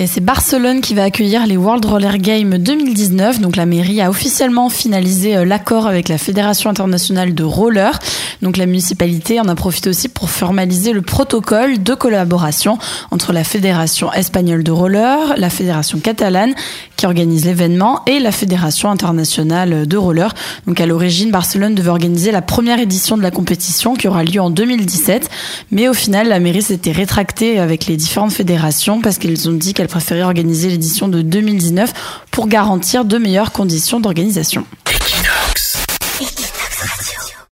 Et 0.00 0.06
c'est 0.06 0.20
Barcelone 0.20 0.80
qui 0.80 0.94
va 0.94 1.02
accueillir 1.02 1.44
les 1.48 1.56
World 1.56 1.84
Roller 1.84 2.18
Games 2.18 2.56
2019. 2.56 3.40
Donc 3.40 3.56
la 3.56 3.66
mairie 3.66 4.00
a 4.00 4.08
officiellement 4.08 4.68
finalisé 4.68 5.36
euh, 5.36 5.44
l'accord 5.44 5.88
avec 5.88 6.08
la 6.08 6.18
Fédération 6.18 6.70
internationale 6.70 7.34
de 7.34 7.42
roller. 7.42 7.98
Donc 8.40 8.58
la 8.58 8.66
municipalité 8.66 9.40
en 9.40 9.48
a 9.48 9.56
profité 9.56 9.90
aussi 9.90 10.08
pour 10.08 10.30
formaliser 10.30 10.92
le 10.92 11.02
protocole 11.02 11.82
de 11.82 11.94
collaboration 11.94 12.78
entre 13.10 13.32
la 13.32 13.42
Fédération 13.42 14.12
espagnole 14.12 14.62
de 14.62 14.70
roller, 14.70 15.34
la 15.36 15.50
Fédération 15.50 15.98
catalane 15.98 16.54
qui 16.94 17.06
organise 17.06 17.44
l'événement 17.44 18.02
et 18.06 18.20
la 18.20 18.30
Fédération 18.30 18.92
internationale 18.92 19.84
de 19.88 19.96
roller. 19.96 20.32
Donc 20.68 20.80
à 20.80 20.86
l'origine, 20.86 21.32
Barcelone 21.32 21.74
devait 21.74 21.90
organiser 21.90 22.30
la 22.30 22.42
première 22.42 22.78
édition 22.78 23.16
de 23.16 23.22
la 23.22 23.32
compétition 23.32 23.94
qui 23.94 24.06
aura 24.06 24.22
lieu 24.22 24.40
en 24.40 24.50
2017, 24.50 25.28
mais 25.72 25.88
au 25.88 25.94
final 25.94 26.28
la 26.28 26.38
mairie 26.38 26.62
s'était 26.62 26.92
rétractée 26.92 27.58
avec 27.58 27.86
les 27.86 27.96
différentes 27.96 28.32
fédérations 28.32 29.00
parce 29.00 29.18
qu'ils 29.18 29.48
ont 29.48 29.54
dit 29.54 29.74
elle 29.88 29.92
préférait 29.92 30.22
organiser 30.22 30.68
l'édition 30.68 31.08
de 31.08 31.22
2019 31.22 32.26
pour 32.30 32.46
garantir 32.46 33.06
de 33.06 33.16
meilleures 33.16 33.52
conditions 33.52 34.00
d'organisation. 34.00 34.66